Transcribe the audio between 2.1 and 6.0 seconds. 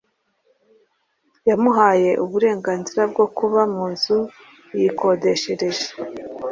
uburenganzira bwo kuba mu nzu yikodeshereje.